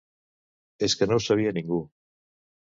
[0.87, 1.81] És que no ho sabia ningú!